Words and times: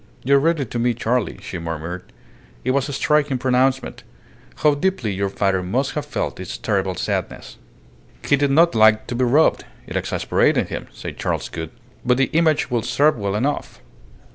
"You 0.23 0.37
read 0.39 0.59
it 0.59 0.71
to 0.71 0.79
me, 0.79 0.95
Charley," 0.95 1.37
she 1.43 1.59
murmured. 1.59 2.11
"It 2.63 2.71
was 2.71 2.89
a 2.89 2.93
striking 2.93 3.37
pronouncement. 3.37 4.01
How 4.63 4.73
deeply 4.73 5.11
your 5.13 5.29
father 5.29 5.61
must 5.61 5.91
have 5.91 6.07
felt 6.07 6.39
its 6.39 6.57
terrible 6.57 6.95
sadness!" 6.95 7.57
"He 8.25 8.35
did 8.35 8.49
not 8.49 8.73
like 8.73 9.05
to 9.05 9.13
be 9.15 9.23
robbed. 9.25 9.63
It 9.85 9.95
exasperated 9.95 10.69
him," 10.69 10.87
said 10.91 11.19
Charles 11.19 11.49
Gould. 11.49 11.69
"But 12.03 12.17
the 12.17 12.31
image 12.33 12.71
will 12.71 12.81
serve 12.81 13.15
well 13.15 13.35
enough. 13.35 13.79